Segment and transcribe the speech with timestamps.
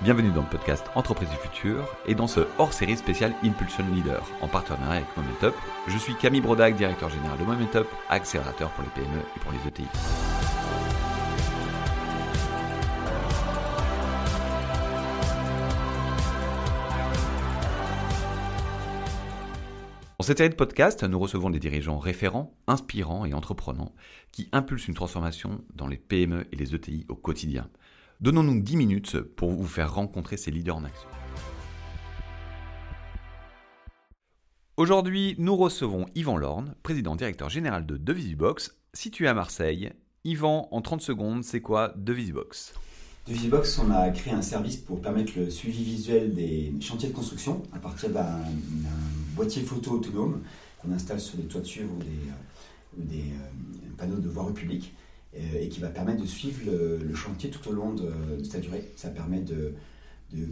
[0.00, 4.46] Bienvenue dans le podcast Entreprise du futur et dans ce hors-série spécial Impulsion Leader en
[4.46, 5.52] partenariat avec Momentup.
[5.88, 9.58] Je suis Camille Brodac, directeur général de Momentup, accélérateur pour les PME et pour les
[9.66, 9.88] ETI.
[20.20, 23.96] Dans cette série de podcasts, nous recevons des dirigeants référents, inspirants et entreprenants
[24.30, 27.68] qui impulsent une transformation dans les PME et les ETI au quotidien.
[28.20, 31.08] Donnons-nous 10 minutes pour vous faire rencontrer ces leaders en action.
[34.76, 39.92] Aujourd'hui, nous recevons Yvan Lorne, président directeur général de Devisibox, situé à Marseille.
[40.24, 42.74] Yvan, en 30 secondes, c'est quoi Devisibox?
[43.28, 47.62] Devisibox, on a créé un service pour permettre le suivi visuel des chantiers de construction
[47.72, 48.40] à partir d'un
[49.36, 50.42] boîtier photo autonome
[50.82, 55.07] qu'on installe sur les toitures ou des, des euh, panneaux de voirie publique euh,
[55.60, 58.84] et qui va permettre de suivre le, chantier tout au long de, sa durée.
[58.96, 59.74] Ça permet de,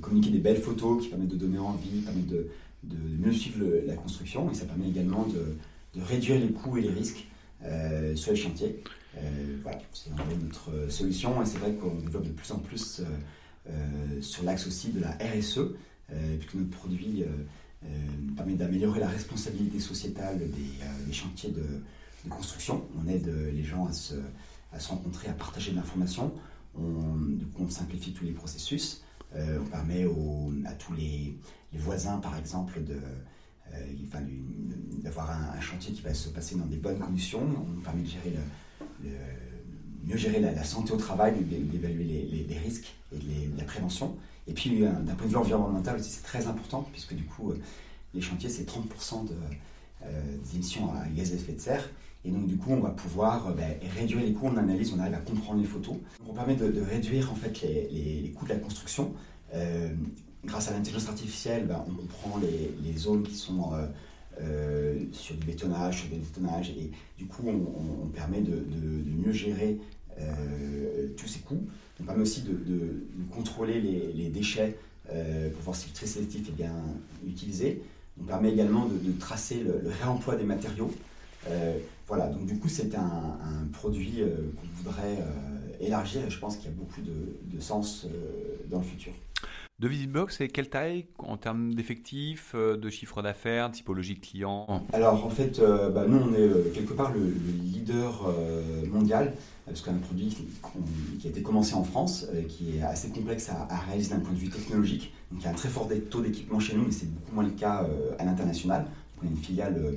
[0.01, 2.49] communiquer des belles photos qui permettent de donner envie, permet de,
[3.19, 7.27] mieux suivre la construction et ça permet également de, réduire les coûts et les risques
[7.65, 8.83] euh, sur les chantiers.
[9.63, 10.11] voilà, c'est
[10.43, 13.03] notre solution et c'est vrai qu'on développe de plus en plus
[14.21, 15.61] sur l'axe aussi de la RSE,
[16.39, 17.25] puisque notre produit
[17.85, 17.89] euh,
[18.37, 21.63] permet d'améliorer la responsabilité sociétale des, euh, chantiers de,
[22.29, 22.85] construction.
[23.01, 24.15] On aide euh, les gens à se,
[24.73, 26.33] à se rencontrer, à partager de l'information.
[26.79, 29.03] On, simplifie tous les processus.
[29.35, 30.07] on permet
[30.67, 31.37] à tous les,
[31.73, 33.01] voisins, par exemple, de,
[35.03, 37.41] d'avoir un, chantier qui va se passer dans des bonnes conditions.
[37.41, 38.09] On permet de
[40.07, 42.05] mieux gérer la, santé au travail, d'évaluer
[42.49, 43.19] les, risques et
[43.57, 44.17] la prévention.
[44.47, 47.51] Et puis, euh, d'un point de vue environnemental aussi, c'est très important, puisque du coup,
[47.51, 47.59] euh,
[48.15, 49.35] les chantiers, c'est 30% de,
[50.05, 51.91] euh, des émissions à gaz à effet de serre.
[52.27, 55.15] Et donc, du coup, on va pouvoir ben, réduire les coûts, on analyse, on arrive
[55.15, 55.97] à comprendre les photos.
[56.29, 59.13] on permet de, réduire en fait les, coûts de la construction.
[60.45, 63.73] grâce à l'intelligence artificielle, ben, on comprend les, zones qui sont
[65.13, 68.65] sur du bétonnage, sur du bétonnage, et du coup, on, permet de,
[69.25, 69.79] mieux gérer
[71.17, 71.63] tous ces coûts.
[72.01, 74.77] On permet aussi de, contrôler les, déchets
[75.13, 76.75] euh, pour voir si le tri sélectif est bien
[77.27, 77.83] utilisé.
[78.21, 80.93] On permet également de, tracer le, réemploi des matériaux.
[82.07, 83.39] Euh, voilà, donc du coup, c'est un,
[83.73, 85.19] produit euh, qu'on voudrait
[85.81, 88.07] élargir et je pense qu'il y a beaucoup de, sens
[88.71, 89.13] dans le futur.
[89.79, 94.87] De Visitbox, c'est quelle taille en termes d'effectifs, de chiffre d'affaires, typologie de clients?
[94.93, 97.21] Alors en fait, bah, nous on est quelque part le
[97.63, 98.33] leader
[98.91, 99.35] mondial
[99.67, 100.37] parce qu'un produit
[101.21, 104.33] qui, a été commencé en France, euh, qui est assez complexe à, réaliser d'un point
[104.33, 105.13] de vue technologique.
[105.31, 107.45] Donc il y a un très fort taux d'équipement chez nous, mais c'est beaucoup moins
[107.45, 108.87] le cas euh, à l'international.
[109.21, 109.93] On a une filiale euh,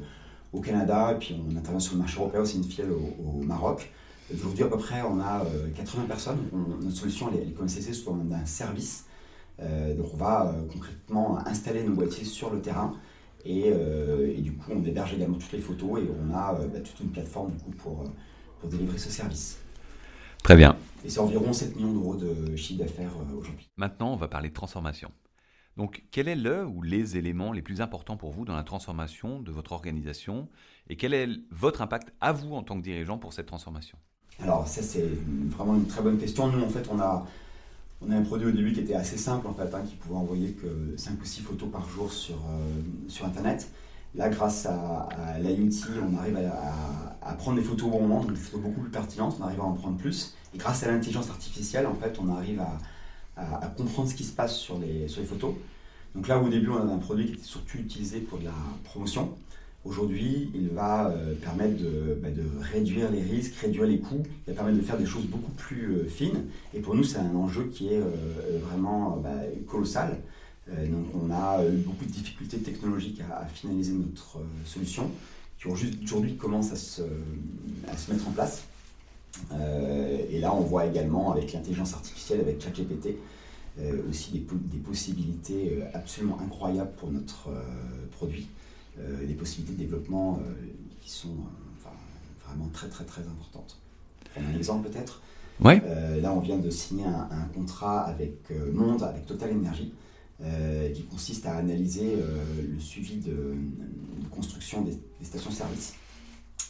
[0.54, 3.92] au Canada, et puis on intervient sur le marché européen, c'est une filiale au, Maroc.
[4.34, 5.44] Aujourd'hui, à peu près, on a
[5.76, 6.40] 80 personnes.
[6.82, 9.06] notre solution, elle est, comme CC sous forme d'un service.
[9.60, 12.94] donc on va concrètement installer nos boîtiers sur le terrain.
[13.46, 13.72] Et,
[14.40, 17.52] du coup, on héberge également toutes les photos et on a bah, toute une plateforme
[17.52, 18.04] du coup, pour
[18.60, 19.60] pour délivrer ce service.
[20.44, 20.76] Très bien.
[21.04, 23.70] Et c'est environ 7 millions d'euros de chiffre d'affaires euh, aujourd'hui.
[23.78, 25.12] Maintenant, on va parler de transformation.
[25.80, 29.40] Donc, quel est le ou les éléments les plus importants pour vous dans la transformation
[29.40, 30.50] de votre organisation
[30.90, 33.98] et quel est votre impact à vous en tant que dirigeant pour cette transformation?
[34.44, 35.08] Alors, ça, c'est
[35.48, 36.48] vraiment une très bonne question.
[36.48, 37.26] Nous, en fait, on a,
[38.02, 40.18] on a un produit au début qui était assez simple, en fait, hein, qui pouvait
[40.18, 43.72] envoyer que 5 ou 6 photos par jour sur, euh, sur Internet.
[44.16, 45.08] Là, grâce à,
[45.40, 45.70] l'IoT,
[46.12, 46.40] on arrive
[47.22, 49.62] à, prendre des photos au bon moment, donc des photos beaucoup plus pertinentes, on arrive
[49.62, 50.36] à en prendre plus.
[50.54, 52.78] Et grâce à l'intelligence artificielle, en fait, on arrive à,
[53.78, 55.54] comprendre ce qui se passe sur les, photos.
[56.16, 58.54] Donc là, au début, on avait un produit qui était surtout utilisé pour de la
[58.84, 59.36] promotion.
[59.86, 61.82] Aujourd'hui, il va euh, permettre
[62.22, 65.26] bah, de, réduire les risques, réduire les coûts, il va permettre de faire des choses
[65.26, 66.46] beaucoup plus euh, fines.
[66.74, 69.30] Et pour nous, c'est un enjeu qui est euh, vraiment bah,
[69.68, 70.18] colossal.
[70.68, 75.10] Donc on a eu beaucoup de difficultés technologiques à, finaliser notre solution,
[75.58, 77.02] qui aujourd'hui commence à
[77.92, 78.66] à se, mettre en place.
[79.52, 83.18] Euh, et là, on voit également avec l'intelligence artificielle, avec ChatGPT,
[84.10, 87.48] aussi des, des, possibilités absolument incroyables pour notre
[88.12, 88.50] produit,
[88.98, 90.42] des possibilités de développement
[91.00, 91.38] qui sont
[92.46, 93.78] vraiment très très très importantes.
[94.36, 95.22] un exemple peut-être?
[95.62, 95.82] Ouais.
[96.22, 99.94] là, on vient de signer un, un contrat avec Monde, avec Total Energy,
[100.42, 102.42] euh, qui consiste à analyser euh,
[102.74, 103.58] le suivi de,
[104.32, 105.96] construction des, stations-service.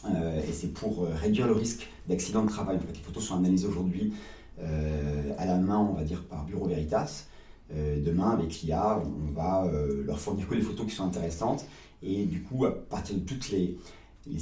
[0.06, 2.76] Euh, et c'est pour réduire le risque d'accident de travail.
[2.76, 4.12] En fait, les photos sont analysées aujourd'hui
[5.38, 7.24] à la main, on va dire, par Bureau Veritas.
[7.70, 9.66] demain, avec l'IA, on va
[10.04, 11.64] leur fournir que les photos qui sont intéressantes.
[12.02, 13.78] Et du coup, à partir de toutes les,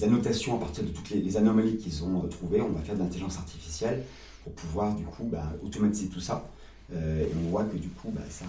[0.02, 3.38] annotations, à partir de toutes les, anomalies qu'ils ont trouvées, on va faire de l'intelligence
[3.38, 4.02] artificielle
[4.42, 6.50] pour pouvoir du coup bah, automatiser tout ça
[6.92, 8.44] et on voit que du coup, bah, ça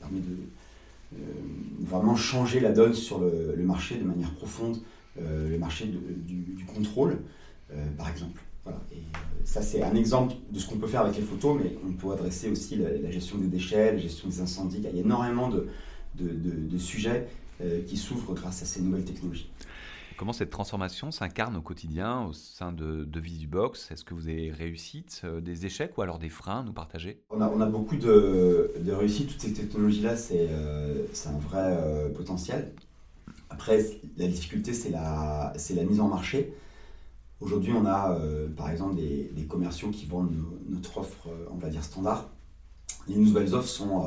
[0.00, 0.36] permet de
[1.80, 4.78] vraiment changer la donne sur le, marché de manière profonde,
[5.20, 7.18] le marché du, contrôle,
[7.96, 8.42] par exemple.
[8.92, 9.02] Et
[9.44, 12.12] ça, c'est un exemple de ce qu'on peut faire avec les photos, mais on peut
[12.12, 14.78] adresser aussi la, gestion des déchets, la gestion des incendies.
[14.78, 15.68] Il y a énormément de,
[16.14, 17.28] de, sujets
[17.86, 19.50] qui s'ouvrent grâce à ces nouvelles technologies.
[20.18, 23.92] Comment cette transformation s'incarne au quotidien au sein de, de Visibox?
[23.92, 27.22] Est-ce que vous avez réussites, euh, des échecs ou alors des freins à nous partager?
[27.30, 29.30] On a, on a, beaucoup de, réussites.
[29.30, 32.72] Toutes ces technologies-là, c'est euh, un vrai euh, potentiel.
[33.50, 33.84] Après,
[34.16, 36.54] la difficulté, c'est la, la mise en marché.
[37.40, 38.18] Aujourd'hui, on a
[38.56, 40.34] par exemple des, commerciaux qui vendent
[40.68, 42.28] notre offre, on va dire standard.
[43.06, 44.04] Les nouvelles offres sont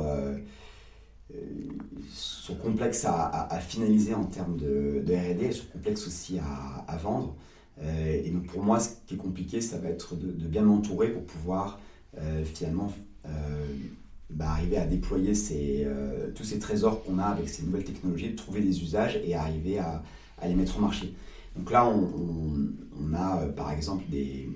[2.09, 7.35] sont complexes à, finaliser en termes de, RD, elles sont complexes aussi à, vendre.
[7.81, 11.09] Euh, et donc pour moi, ce qui est compliqué, ça va être de, bien m'entourer
[11.09, 11.79] pour pouvoir
[12.17, 12.91] euh, finalement
[13.25, 13.29] euh,
[14.31, 15.33] bah, arriver à déployer
[16.35, 20.03] tous ces trésors qu'on a avec ces nouvelles technologies, trouver des usages et arriver à,
[20.47, 21.13] les mettre en marché.
[21.55, 24.49] Donc là, on, a par exemple des,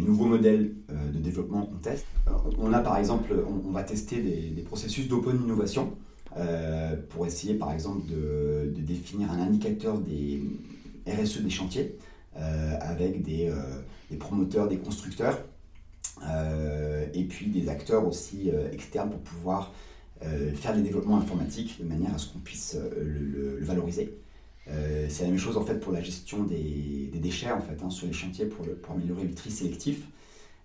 [0.00, 0.72] nouveaux modèles
[1.12, 2.06] de développement qu'on teste.
[2.58, 3.32] On a par exemple,
[3.66, 5.92] on, va tester des, processus d'open innovation.
[6.36, 10.42] Euh, pour essayer par exemple de, définir un indicateur des
[11.06, 11.96] RSE des chantiers
[12.36, 13.60] euh, avec euh,
[14.10, 15.38] des, promoteurs, des constructeurs
[17.24, 19.72] et puis des acteurs aussi externes pour pouvoir
[20.54, 24.14] faire des développements informatiques de manière à ce qu'on puisse le, valoriser.
[24.66, 28.06] c'est la même chose en fait pour la gestion des, déchets en fait hein, sur
[28.06, 30.06] les chantiers pour, améliorer le tri sélectif.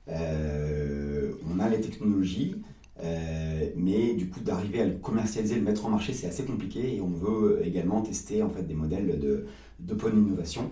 [0.08, 2.56] on a les technologies,
[3.04, 6.96] euh, mais du coup, d'arriver à le commercialiser, le mettre en marché, c'est assez compliqué
[6.96, 9.46] et on veut également tester en fait, des modèles
[9.80, 10.72] d'open innovation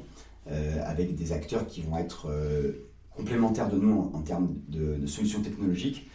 [0.50, 2.88] euh, avec des acteurs qui vont être euh,
[3.18, 6.10] complémentaires de nous en, termes de, solutions technologiques.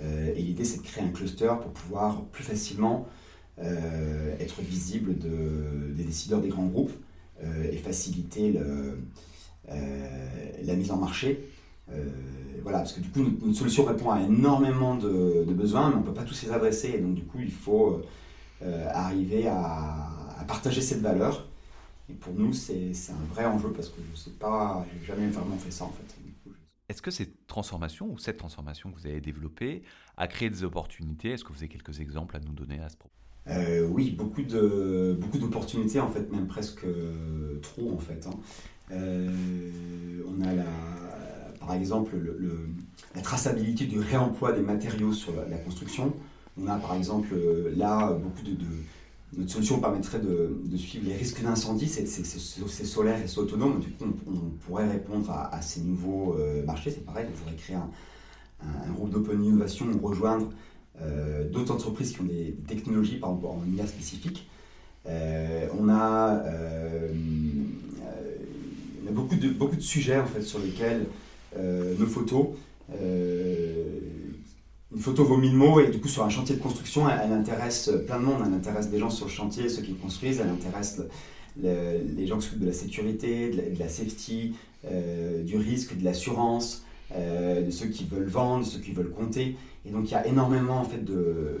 [0.00, 3.06] et l'idée, c'est de créer un cluster pour pouvoir plus facilement
[3.58, 6.92] être visible de, des décideurs des grands groupes
[7.42, 8.54] et faciliter
[9.68, 11.48] la mise en marché
[11.92, 12.04] euh,
[12.62, 16.04] voilà, parce que du coup, notre, solution répond à énormément de, besoins, mais on ne
[16.04, 16.90] peut pas tous les adresser.
[16.96, 18.02] Et donc, du coup, il faut
[18.62, 20.14] euh, arriver à,
[20.46, 21.46] partager cette valeur.
[22.10, 25.28] Et pour nous, c'est un vrai enjeu parce que je ne sais pas, j'ai jamais
[25.28, 26.14] vraiment fait ça en fait.
[26.98, 29.84] Est-ce que cette transformation ou cette transformation que vous avez développée
[30.16, 31.30] a créé des opportunités?
[31.30, 33.14] Est-ce que vous avez quelques exemples à nous donner à ce propos?
[33.46, 36.84] Euh, Oui, beaucoup de beaucoup d'opportunités en fait, même presque
[37.62, 38.26] trop en fait.
[38.26, 38.34] Hein.
[38.90, 40.64] on a la,
[41.60, 42.16] par exemple
[43.14, 46.12] la traçabilité du réemploi des matériaux sur la, construction.
[46.60, 48.56] On a par exemple euh, là beaucoup de,
[49.36, 54.06] notre solution permettrait de, suivre les risques d'incendie, c'est solaire et c'est autonome, du coup
[54.26, 57.90] on, pourrait répondre à, ces nouveaux euh, marchés, c'est pareil, on pourrait créer un,
[58.92, 60.48] groupe d'open innovation ou rejoindre
[61.00, 64.48] euh, d'autres entreprises qui ont des technologies par en IA spécifique.
[65.06, 66.42] on a,
[69.12, 71.06] beaucoup, de, beaucoup de sujets en fait sur lesquels
[71.56, 72.48] euh, nos photos.
[74.92, 77.32] Euh, une photo vaut mille mots et du coup sur un chantier de construction, elle,
[77.32, 80.48] intéresse plein de monde, elle intéresse des gens sur le chantier, ceux qui construisent, elle
[80.50, 81.02] intéresse
[81.60, 84.54] les gens qui s'occupent de la sécurité, de la, safety,
[84.84, 89.56] euh, du risque, de l'assurance, de ceux qui veulent vendre, de ceux qui veulent compter.
[89.86, 91.60] Et donc il y a énormément en fait de,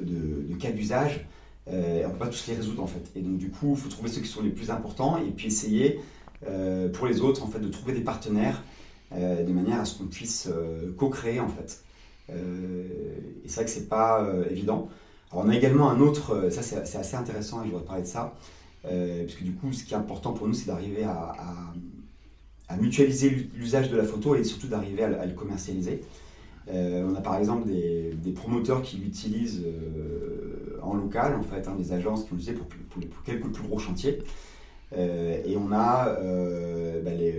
[0.60, 1.26] cas d'usage.
[1.66, 3.10] on ne peut pas tous les résoudre en fait.
[3.16, 5.46] Et donc du coup, il faut trouver ceux qui sont les plus importants et puis
[5.46, 6.00] essayer
[6.92, 8.62] pour les autres en fait de trouver des partenaires
[9.12, 11.82] euh, de manière à ce qu'on puisse euh, co-créer en fait.
[12.30, 12.84] Euh,
[13.44, 14.88] et c'est vrai que c'est pas évident.
[15.30, 18.34] Alors on a également un autre, ça c'est assez intéressant je voudrais parler de ça,
[18.82, 21.34] puisque du coup ce qui est important pour nous c'est d'arriver à,
[22.68, 26.02] à, mutualiser l'usage de la photo et surtout d'arriver à, le commercialiser.
[26.70, 29.64] on a par exemple des, promoteurs qui l'utilisent
[30.82, 34.18] en local, en fait, hein, des agences qui l'utilisent pour, quelques plus gros chantiers.
[34.96, 37.34] Euh, et on a euh, bah, les,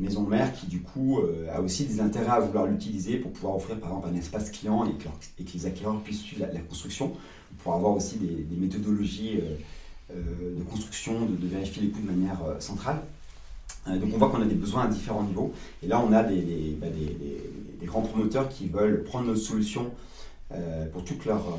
[0.00, 3.56] maisons mères qui du coup euh, a aussi des intérêts à vouloir l'utiliser pour pouvoir
[3.56, 5.08] offrir par exemple un espace client et que,
[5.54, 7.12] les acquéreurs puissent suivre la, construction,
[7.62, 9.40] pour avoir aussi des, méthodologies
[10.10, 13.02] de construction, de, vérifier les coûts de manière centrale.
[13.86, 15.52] donc on voit qu'on a des besoins à différents niveaux.
[15.82, 16.86] Et là on a des, bah,
[17.84, 19.90] grands promoteurs qui veulent prendre notre solution
[20.92, 21.58] pour, tout leur,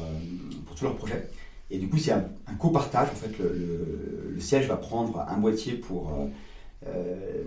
[0.65, 1.29] pour tous leurs projets.
[1.73, 3.09] Et du coup, c'est un, un copartage.
[3.09, 6.27] En fait, le, siège va prendre un boîtier pour, euh,
[6.87, 7.43] euh,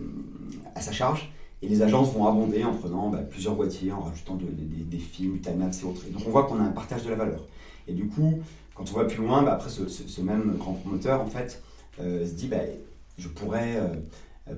[0.74, 1.32] à sa charge.
[1.62, 5.82] Et les agences vont abonder en prenant bah, plusieurs boîtiers, en rajoutant des, films, time-lapse
[5.82, 6.02] et autres.
[6.10, 7.44] donc on voit qu'on a un partage de la valeur.
[7.86, 8.40] Et du coup,
[8.74, 11.62] quand on va plus loin, bah, après ce, même grand promoteur, en fait,
[12.00, 12.58] euh, se dit, bah,
[13.18, 13.80] je pourrais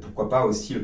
[0.03, 0.77] pourquoi pas aussi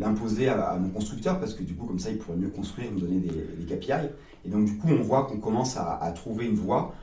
[0.00, 3.00] l'imposer à, mon constructeur, parce que du coup, comme ça, il pourrait mieux construire, me
[3.00, 4.08] donner des, KPI.
[4.44, 6.94] Et donc, du coup, on voit qu'on commence à, trouver une voie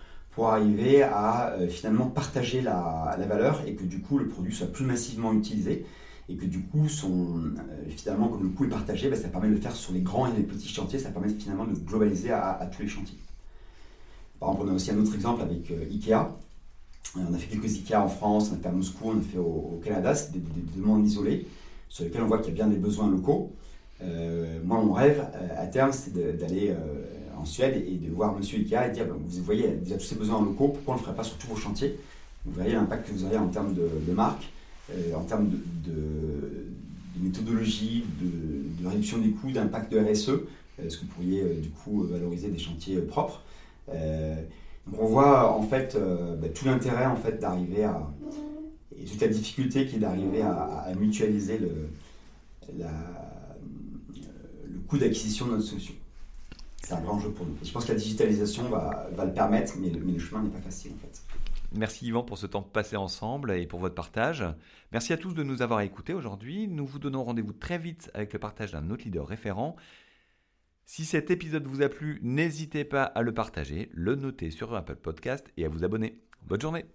[0.48, 5.34] arriver à finalement partager la, valeur et que du coup, le produit soit plus massivement
[5.34, 5.86] utilisé
[6.30, 7.42] et que du coup, son,
[7.90, 10.28] finalement, comme le coût est partagé, bah, ça permet de le faire sur les grands
[10.28, 13.18] et les petits chantiers, ça permet finalement de globaliser à tous les chantiers.
[14.40, 16.32] Par exemple, on a aussi un autre exemple avec euh, Ikea.
[17.16, 19.38] On a fait quelques Ikea en France, on a fait à Moscou, on a fait
[19.38, 20.42] au, Canada, c'est des,
[20.76, 21.48] demandes isolées
[21.90, 23.52] sur lesquelles on voit qu'il y a bien des besoins locaux.
[24.02, 26.74] Euh, moi, mon rêve euh, à terme, c'est d'aller
[27.40, 29.98] en Suède et de voir Monsieur Ikea et dire vous voyez, il y a déjà
[29.98, 31.98] tous ces besoins locaux, pourquoi on ne le ferait pas sur tous vos chantiers?
[32.46, 34.50] Vous voyez l'impact que vous aurez en termes de, marque,
[35.16, 36.68] en termes de,
[37.20, 40.32] méthodologie, de, réduction des coûts, d'impact de RSE.
[40.84, 43.42] Est-ce que vous pourriez du coup valoriser des chantiers propres?
[43.94, 44.36] Euh,
[44.98, 48.10] on voit en fait euh, bah, tout l'intérêt en fait d'arriver à
[49.00, 51.90] et toute la difficulté qui est d'arriver à, mutualiser le,
[52.78, 52.86] le
[54.88, 55.94] coût d'acquisition de notre solution.
[56.82, 57.56] C'est un grand enjeu pour nous.
[57.62, 60.50] je pense que la digitalisation va, va le permettre, mais le, mais le chemin n'est
[60.50, 61.22] pas facile en fait.
[61.72, 64.44] Merci Yvan pour ce temps passé ensemble et pour votre partage.
[64.92, 66.68] Merci à tous de nous avoir écoutés aujourd'hui.
[66.68, 69.76] Nous vous donnons rendez-vous très vite avec le partage d'un autre leader référent.
[70.86, 74.96] Si cet épisode vous a plu, n'hésitez pas à le partager, le noter sur Apple
[74.96, 76.20] Podcast et à vous abonner.
[76.48, 76.86] Bonne journée